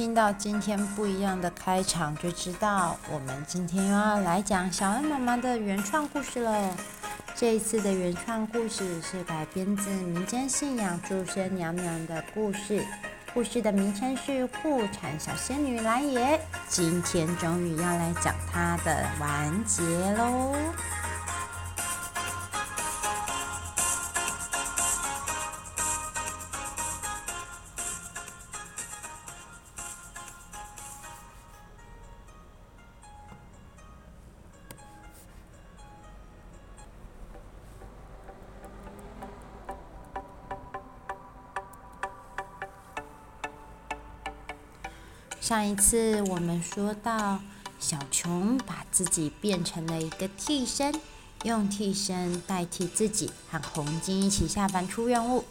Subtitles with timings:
[0.00, 6.74] 听到今天不一样的开场，就知道我们今天又要来讲小恩妈妈的原创故事了。
[7.34, 12.82] 这一次的原创故事是改编自民间信仰注生娘娘的故事，
[13.34, 14.32] 故事的名称是
[14.62, 16.38] 《护产小仙女来也》。
[16.66, 20.54] 今天终于要来讲它的完结喽。
[45.50, 47.40] 上一次我们说到，
[47.80, 50.94] 小琼把自己变成了一个替身，
[51.42, 55.44] 用替身代替自己和红静一起下凡出任务。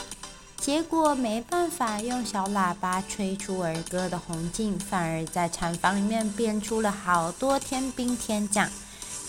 [0.55, 8.69] 结果没办法用小喇叭吹出儿歌的红静，反而在产房里面变出了好多天兵天将。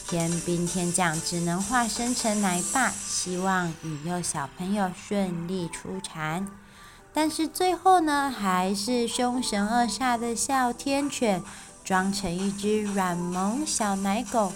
[0.06, 6.46] 天兵天将只能化身成奶爸，希望引诱小朋友顺利出产。
[7.12, 11.42] 但是最后呢，还是凶神恶煞的哮天犬
[11.84, 14.52] 装成一只软萌小奶狗，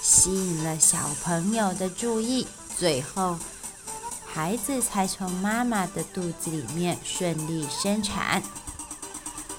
[0.00, 2.46] 吸引了小朋友的注意。
[2.78, 3.36] 最后，
[4.26, 8.42] 孩子才从妈妈的肚子里面顺利生产。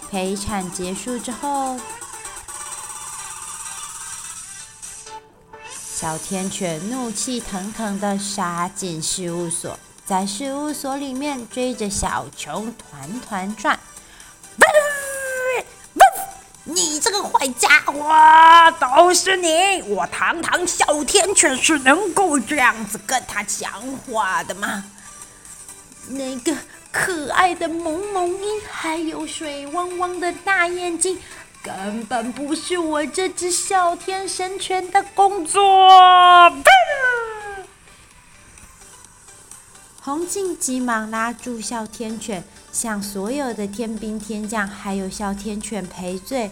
[0.10, 1.78] 陪产结束之后，
[5.94, 9.78] 哮天犬怒气腾腾的杀进事务所。
[10.10, 13.80] 在事务所里面追着小球团团转，
[16.64, 19.84] 你这个坏家伙，都是你！
[19.84, 23.72] 我堂堂哮天犬是能够这样子跟他讲
[24.08, 24.84] 话的吗？
[26.08, 26.58] 那个
[26.92, 31.20] 可爱的萌萌音，还有水汪汪的大眼睛，
[31.62, 35.62] 根本不是我这只哮天神犬的工作。
[40.02, 46.52] 红静急忙拉住哮天犬，向所有的天兵天将还有哮天犬赔罪，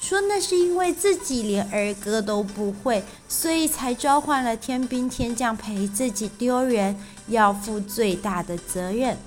[0.00, 9.18] 说那是因为自己连儿歌都不会，所以才召唤了天兵天将陪自己丢人，要负最大的责任。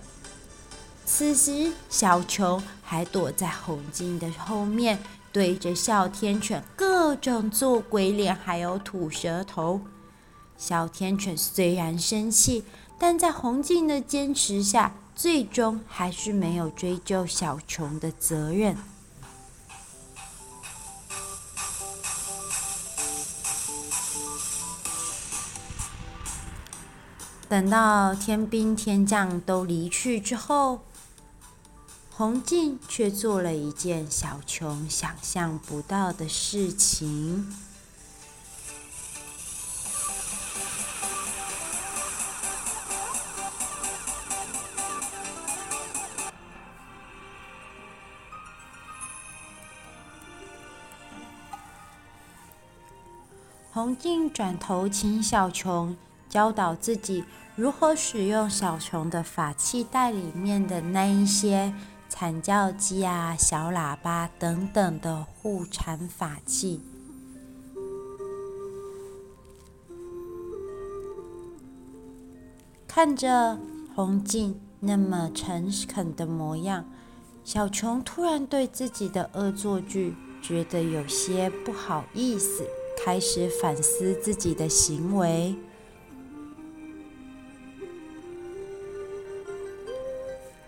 [1.05, 4.97] 此时，小琼还躲在红静的后面，
[5.31, 9.81] 对着哮天犬各种做鬼脸，还有吐舌头。
[10.57, 12.63] 哮天犬虽然生气。
[13.03, 18.77] 但在红静的坚持下，最终还是没有追究小琼的责任。
[27.49, 30.81] 等到天兵天将都离去之后，
[32.11, 37.70] 红静却做了一件小琼想象不到的事情。
[53.73, 55.95] 红静转头请小琼
[56.27, 57.23] 教导自己
[57.55, 61.73] 如何使用小琼的法器袋里面的那一些
[62.09, 66.81] 惨叫机啊、小喇叭等等的护产法器。
[72.85, 73.57] 看着
[73.95, 76.83] 红静那么诚恳的模样，
[77.45, 82.67] 小琼突然对自己的恶作剧觉得有些不好意思。
[83.03, 85.55] 开始反思自己的行为。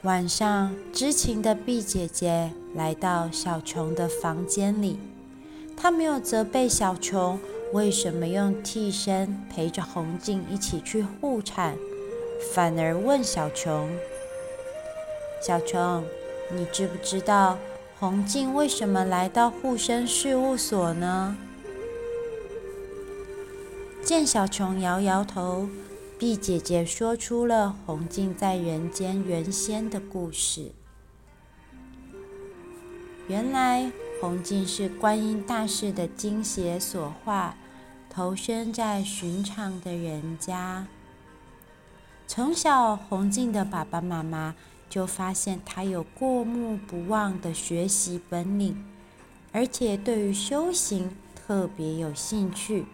[0.01, 4.97] 晚上，知情的毕姐姐来到小琼的房间里，
[5.77, 7.39] 她没有责备小琼
[7.71, 11.77] 为什么用替身陪着红静一起去护产，
[12.51, 13.89] 反而问小琼
[15.39, 16.03] ：“小琼，
[16.51, 17.59] 你知不知道
[17.99, 21.37] 红静为什么来到护生事务所呢？”
[24.05, 25.69] 见小琼摇摇头，
[26.19, 30.73] 碧姐姐说出了红静在人间原先的故事。
[33.29, 33.89] 原来
[34.19, 37.55] 红静是观音大士的精血所化，
[38.09, 40.85] 投身在寻常的人家。
[42.27, 44.53] 从小，红静的爸爸妈妈
[44.89, 48.83] 就发现她有过目不忘的学习本领，
[49.53, 52.85] 而且对于修行特别有兴趣。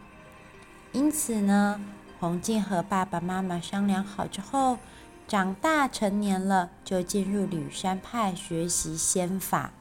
[0.92, 1.80] 因此呢，
[2.20, 4.80] 红静和爸爸妈妈商量好之后，
[5.28, 9.72] 长大成年了，就进入吕山派学习仙法。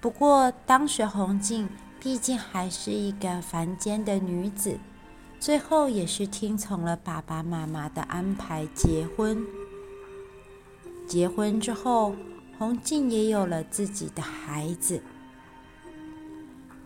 [0.00, 1.68] 不过当时红静
[1.98, 4.78] 毕竟还是一个凡间的女子，
[5.40, 9.44] 最后也是听从了爸爸妈妈的安排结婚。
[11.08, 12.14] 结婚之后，
[12.56, 15.02] 红静也有了自己的孩子。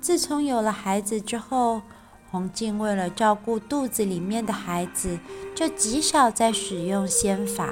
[0.00, 1.82] 自从有了孩子之后，
[2.30, 5.18] 红静为了照顾肚子里面的孩子，
[5.54, 7.70] 就极少再使用仙法，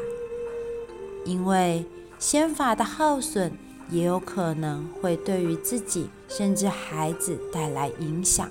[1.25, 1.87] 因为
[2.19, 3.53] 仙法的耗损
[3.91, 8.51] 也有可能会对于自己甚至孩子带来影响。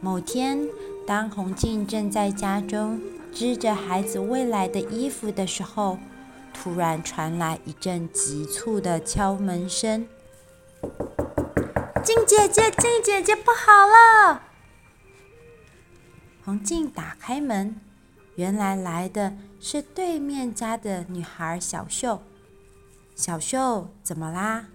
[0.00, 0.66] 某天，
[1.06, 2.98] 当红静正在家中
[3.32, 5.98] 织着孩子未来的衣服的时候，
[6.54, 10.06] 突然传来一阵急促的敲门声。
[12.08, 14.40] 静姐姐，静姐姐，不好了！
[16.42, 17.78] 红静打开门，
[18.36, 22.22] 原来来的是对面家的女孩小秀。
[23.14, 24.68] 小秀，怎么啦？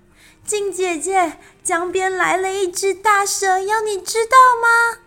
[0.46, 5.00] 静姐姐，江边来了一只大蛇，要你知道吗？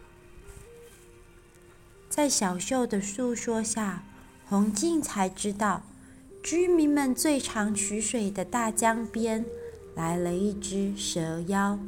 [2.11, 4.03] 在小秀的诉说下，
[4.49, 5.83] 红静才知道，
[6.43, 9.47] 居民们最常取水的大江边
[9.95, 11.79] 来了一只蛇妖。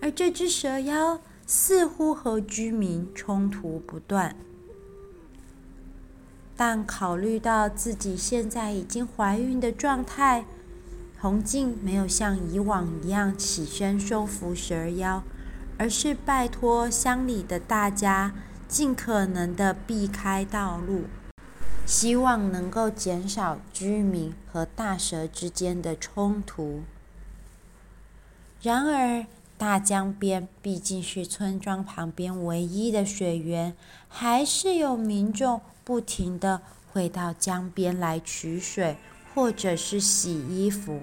[0.00, 4.34] 而这只蛇妖似乎和居民冲突不断，
[6.56, 10.44] 但考虑到自己现在已经怀孕的状态，
[11.18, 15.22] 红静没有像以往一样起身收服蛇妖，
[15.76, 18.32] 而是拜托乡里的大家
[18.68, 21.04] 尽可能的避开道路，
[21.84, 26.82] 希望能够减少居民和大蛇之间的冲突。
[28.62, 29.26] 然而，
[29.60, 33.76] 大江边毕竟是村庄旁边唯一的水源，
[34.08, 38.96] 还是有民众不停地会到江边来取水，
[39.34, 41.02] 或者是洗衣服。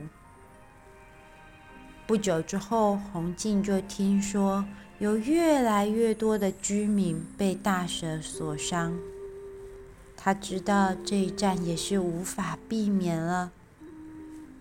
[2.07, 4.65] 不久之后，洪静就听说
[4.98, 8.98] 有越来越多的居民被大蛇所伤，
[10.15, 13.51] 他知道这一战也是无法避免了，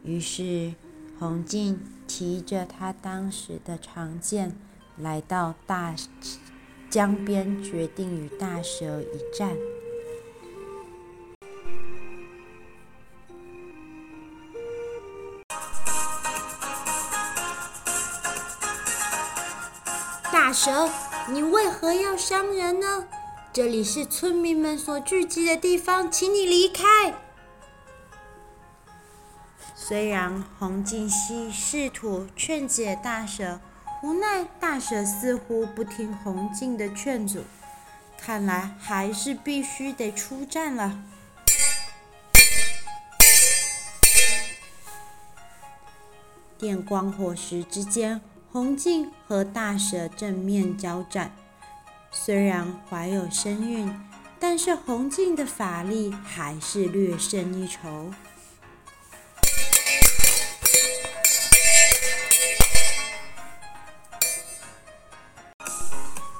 [0.04, 0.74] 于是
[1.18, 1.80] 红静。
[2.08, 4.56] 提着他当时的长剑，
[4.96, 5.92] 来到大
[6.88, 9.56] 江边，决定与大蛇一战。
[20.32, 20.88] 大蛇，
[21.28, 23.08] 你为何要伤人呢？
[23.52, 27.25] 这里是村民们所聚集的地方，请你离开。
[29.88, 33.60] 虽然红静熙试图劝解大蛇，
[34.02, 37.44] 无奈大蛇似乎不听红静的劝阻，
[38.18, 41.04] 看来还是必须得出战了。
[46.58, 51.30] 电光火石之间，红静和大蛇正面交战。
[52.10, 53.96] 虽然怀有身孕，
[54.40, 58.10] 但是红静的法力还是略胜一筹。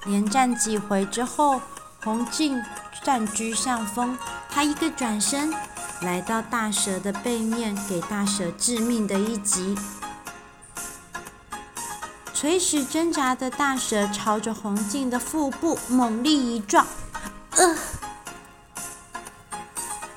[0.07, 1.61] 连战几回之后，
[2.03, 2.63] 红静
[3.03, 4.17] 占据上风。
[4.49, 5.53] 他一个转身，
[6.01, 9.77] 来到大蛇的背面，给大蛇致命的一击。
[12.33, 16.87] 垂死挣扎的大蛇朝着红静的腹部猛力一撞，
[17.51, 17.77] 呃，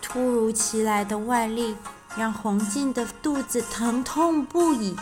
[0.02, 1.78] 突如其来的外力
[2.18, 4.98] 让红静的肚子疼痛不已。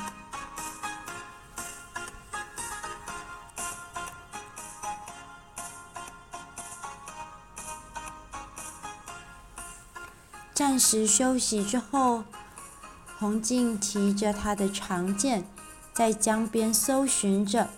[10.77, 12.23] 暂时休息之后，
[13.17, 15.43] 红静提着他的长剑，
[15.91, 17.71] 在江边搜寻着。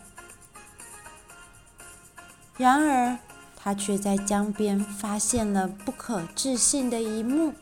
[2.58, 3.18] 然而，
[3.56, 7.53] 他却在江边发现了不可置信的一幕：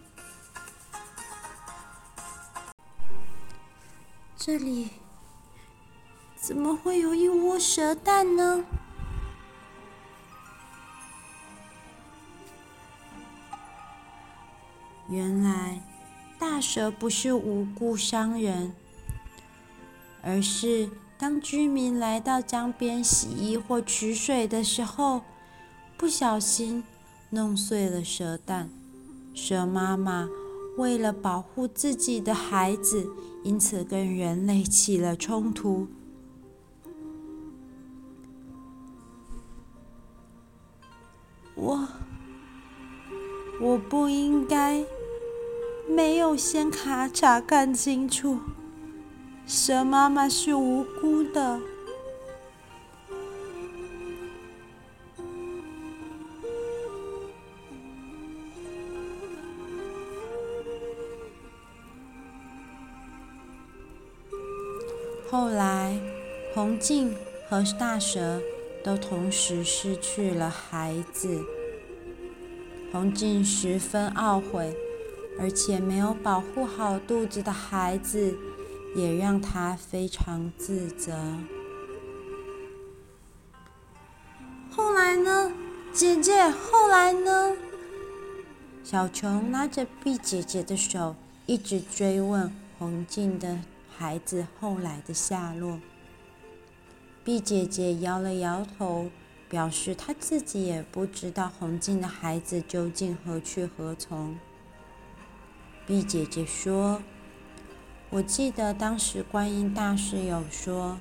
[4.35, 4.89] 这里
[6.35, 8.65] 怎么会有一窝蛇蛋呢？
[15.17, 15.81] 原来，
[16.37, 18.71] 大蛇不是无故伤人，
[20.21, 25.23] 而是当居民来到江边洗衣或取水的时候，
[25.97, 26.83] 不小心
[27.31, 28.69] 弄碎了蛇蛋。
[29.33, 30.29] 蛇妈妈
[30.77, 33.09] 为了保护自己的孩子，
[33.43, 35.87] 因此跟人类起了冲突。
[41.55, 41.87] 我。
[43.59, 44.85] 我不应该
[45.89, 48.39] 没有先查查看清楚，
[49.45, 51.59] 蛇妈妈是无辜的。
[65.29, 65.99] 后来，
[66.53, 67.15] 红静
[67.49, 68.41] 和大蛇
[68.83, 71.43] 都同时失去了孩子。
[72.91, 74.73] 红静十分懊悔，
[75.39, 78.37] 而且没有保护好肚子的孩子，
[78.95, 81.15] 也让他非常自责。
[84.69, 85.51] 后来呢，
[85.93, 86.49] 姐姐？
[86.49, 87.55] 后来呢？
[88.83, 91.15] 小琼拉着碧姐姐的手，
[91.45, 93.59] 一直追问红静的。
[93.99, 95.79] 孩子后来的下落，
[97.23, 99.09] 碧姐姐摇了摇头，
[99.49, 104.37] 表示她自己也不知道红静的孩子究竟何去何从。
[105.87, 107.01] 碧姐姐说
[108.11, 110.97] ：“我记得当时观音大师有说，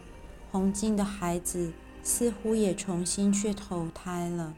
[0.52, 1.72] 红静的孩子
[2.04, 4.54] 似乎也重新去投胎了。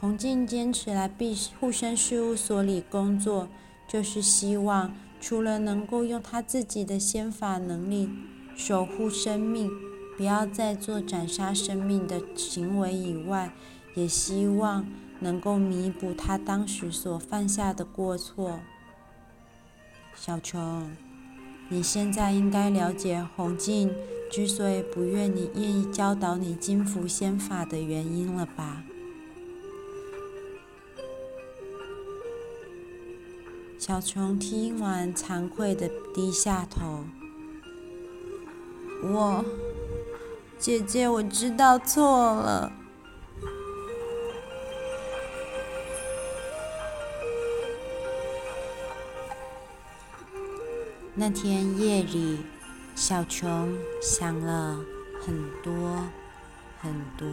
[0.00, 3.48] 红静坚持来庇护身事务所里工作，
[3.86, 8.10] 就是希望。”除了能够用他自己的仙法能力
[8.56, 9.70] 守护生命，
[10.16, 13.52] 不要再做斩杀生命的行为以外，
[13.94, 14.84] 也希望
[15.22, 18.60] 能够弥补他当时所犯下的过错。
[20.14, 20.94] 小琼，
[21.68, 23.94] 你现在应该了解洪静
[24.30, 28.82] 之所以不愿你愿意教导你金符仙法的原因了吧？
[33.78, 37.04] 小琼听完，惭愧地低下头。
[39.02, 39.44] 我，
[40.56, 42.72] 姐姐，我知道错了。
[51.14, 52.40] 那天夜里，
[52.94, 54.78] 小琼想了
[55.20, 56.02] 很多，
[56.80, 57.28] 很多。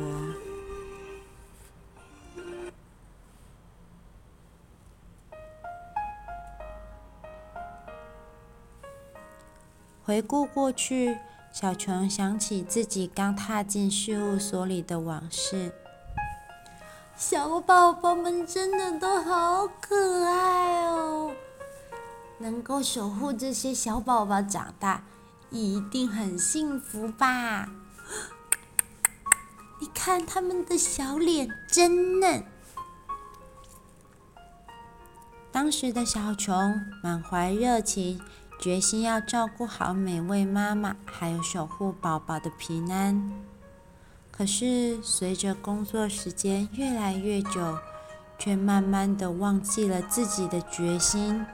[10.03, 11.17] 回顾过去，
[11.53, 15.71] 小琼想起自己刚踏进事务所里的往事。
[17.15, 21.31] 小宝宝们真的都好可爱哦！
[22.39, 25.03] 能够守护这些小宝宝长大，
[25.51, 27.69] 一定很幸福吧？
[29.79, 32.43] 你看他们的小脸真嫩。
[35.51, 38.19] 当时的小琼满怀热情。
[38.61, 43.31] 决心要照顾好每位妈妈，还有守护宝宝的平安。
[44.29, 47.77] 可是随着工作时间越来越久，
[48.37, 51.45] 却慢慢的忘记了自己的决心，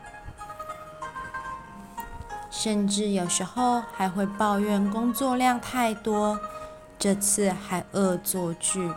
[2.66, 6.40] 甚至有时候还会抱怨工作量太多，
[6.98, 8.92] 这次还恶作剧。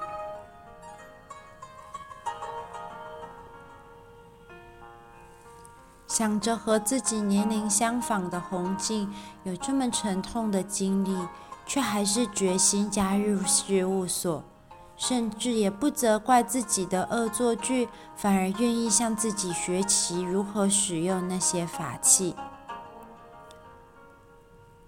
[6.07, 9.13] 想着和自己年龄相仿的红静
[9.45, 11.29] 有这么沉痛的经历，
[11.67, 14.43] 却还是决心加入事务所，
[14.97, 22.35] 甚至也不责怪自己的恶作剧，反而愿意向自己学习如何使用那些法器。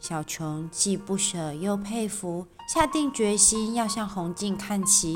[0.01, 5.15] 小琼既不舍又佩服，下定决心要向红静看齐，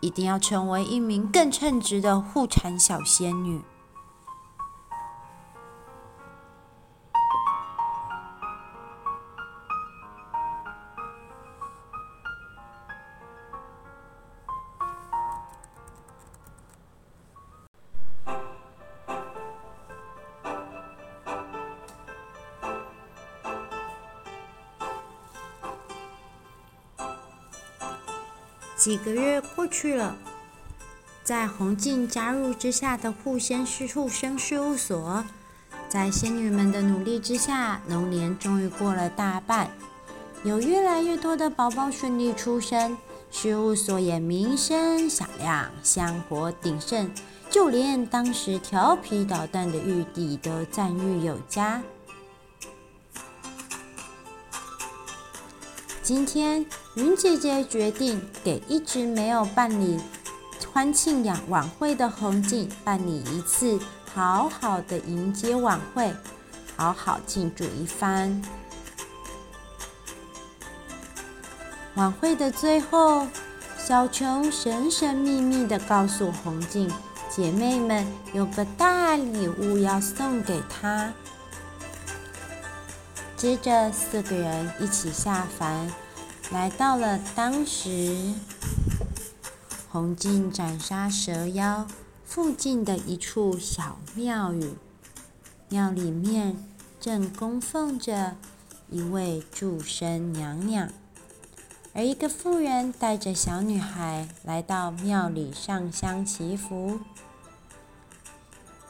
[0.00, 3.60] 一定要成为一名更称职的护产小仙女。
[28.76, 30.16] 几个月过去了，
[31.22, 35.24] 在红静加入之下的护仙师护生事务所，
[35.88, 39.70] 在仙女们的努力之下，龙年终于过了大半，
[40.42, 42.98] 有越来越多的宝宝顺利出生，
[43.30, 47.10] 事务所也名声响亮，香火鼎盛，
[47.48, 51.80] 就连当时调皮捣蛋的玉帝都赞誉有加。
[56.02, 60.00] 今天，云姐姐决定给一直没有办理
[60.72, 63.80] 欢庆晚晚会的红静办理一次
[64.14, 66.14] 好好的迎接晚会，
[66.76, 68.40] 好好庆祝一番。
[71.96, 73.26] 晚会的最后，
[73.76, 76.88] 小琼神神秘秘地告诉红静，
[77.28, 81.12] 姐妹们有个大礼物要送给她。
[83.36, 85.88] 接着，四个人一起下凡，
[86.52, 88.32] 来到了当时
[89.90, 91.86] 红净斩杀蛇妖
[92.24, 94.74] 附近的一处小庙宇。
[95.68, 96.56] 庙里面
[97.00, 98.36] 正供奉着
[98.88, 100.88] 一位祝生娘娘，
[101.92, 107.00] 而一个妇人带着小女孩来到庙里上香祈福。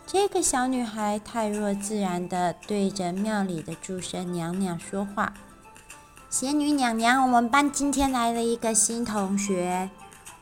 [0.07, 5.33] 这个小女孩太若自然的对着庙里的祝生娘娘说话
[6.35, 9.89] ：“仙女娘娘，我们班今天来了一个新同学，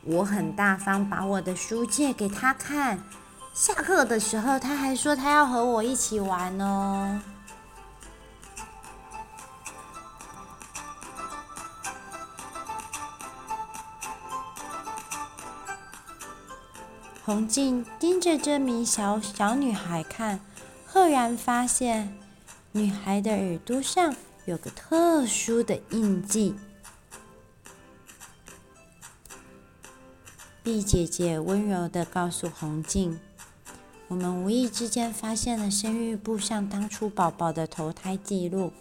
[0.05, 3.05] 我很大方，把我的书借给她看。”
[3.53, 7.21] 下课的时候，他还说他要和我一起玩哦。
[17.23, 20.41] 红静盯着这名小小女孩看，
[20.87, 22.17] 赫然发现
[22.71, 26.55] 女孩的耳朵上有个特殊的印记。
[30.63, 33.19] 碧姐姐温柔地告诉红静。
[34.09, 38.73] 我们无意之间发现了生育簿上当初宝宝的投胎记录，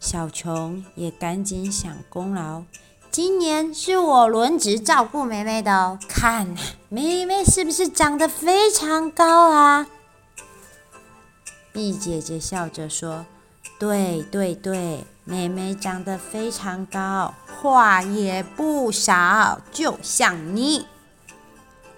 [0.00, 2.64] 小琼也赶紧想功劳。
[3.12, 6.54] 今年是我轮值照顾妹妹的哦，看
[6.88, 9.86] 妹妹是不是长得非常高啊？
[11.72, 13.24] 碧姐姐笑着说
[13.78, 20.86] ：“对对对，妹妹长得非常高，话也不少，就像你。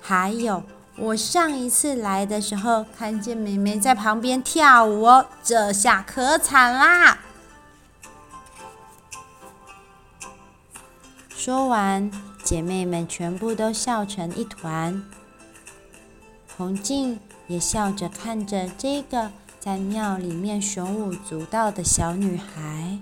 [0.00, 0.62] 还有。”
[0.98, 7.20] 我上一次来的时候，看见妹妹在旁边跳舞哦，这下可惨啦！
[11.30, 12.10] 说完，
[12.44, 15.02] 姐妹们全部都笑成一团。
[16.58, 22.98] 红静也笑着看着这个在庙里面手舞足蹈的小女孩。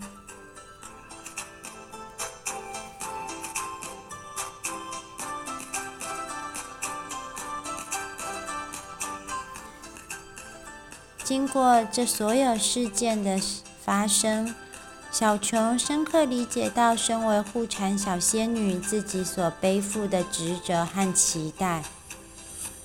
[11.22, 13.38] 经过这所有事件的
[13.80, 14.54] 发生，
[15.12, 21.84] 小琼深刻理解到，身为护产小仙女自己所背负的职责和期待。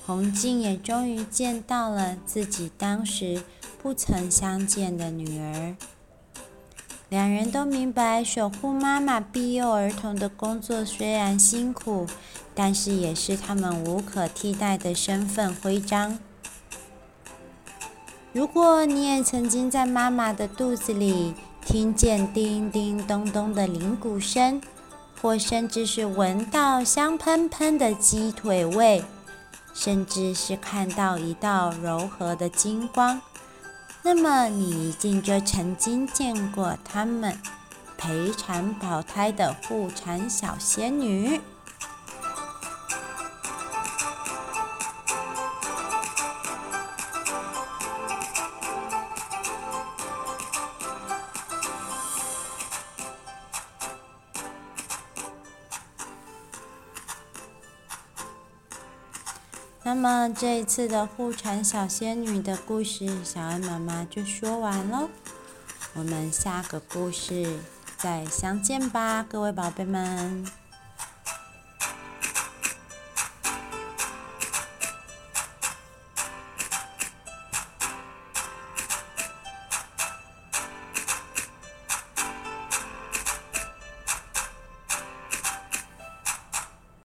[0.06, 3.42] 红静也终于见到了自己当时
[3.84, 5.76] 不曾相见的女儿。
[7.10, 12.06] 两人都明白，守护妈妈庇佑儿童的工作虽然辛苦，
[12.54, 16.18] 但是也是他们无可替代的身份徽章。
[18.32, 21.34] 如果你也曾经在妈妈的肚子里
[21.66, 24.62] 听见叮叮咚咚的铃鼓声，
[25.20, 29.04] 或甚至是闻到香喷喷的鸡腿味，
[29.74, 33.20] 甚至是看到一道柔和的金光，
[34.06, 37.38] 那么你一定就曾经见过他们
[37.96, 41.40] 陪产保胎的护产小仙女。
[59.86, 65.08] 那么这一次的护产小仙女的故事，小恩妈妈就说完了。
[65.92, 67.58] 我们下个故事
[67.98, 70.63] 再相见吧，各位宝贝们。